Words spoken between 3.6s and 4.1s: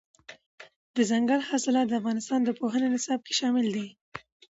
دي.